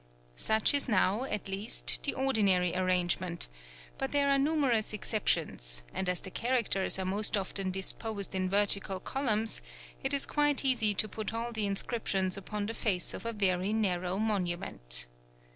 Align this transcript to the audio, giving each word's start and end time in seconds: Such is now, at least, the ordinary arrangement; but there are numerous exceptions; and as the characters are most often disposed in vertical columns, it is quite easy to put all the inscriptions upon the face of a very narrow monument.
Such 0.35 0.73
is 0.73 0.89
now, 0.89 1.25
at 1.25 1.47
least, 1.47 2.01
the 2.01 2.15
ordinary 2.15 2.75
arrangement; 2.75 3.47
but 3.99 4.11
there 4.11 4.31
are 4.31 4.39
numerous 4.39 4.93
exceptions; 4.93 5.83
and 5.93 6.09
as 6.09 6.21
the 6.21 6.31
characters 6.31 6.97
are 6.97 7.05
most 7.05 7.37
often 7.37 7.69
disposed 7.69 8.33
in 8.33 8.49
vertical 8.49 8.99
columns, 8.99 9.61
it 10.03 10.11
is 10.11 10.25
quite 10.25 10.65
easy 10.65 10.95
to 10.95 11.07
put 11.07 11.35
all 11.35 11.51
the 11.51 11.67
inscriptions 11.67 12.35
upon 12.35 12.65
the 12.65 12.73
face 12.73 13.13
of 13.13 13.27
a 13.27 13.31
very 13.33 13.73
narrow 13.73 14.17
monument. 14.17 15.05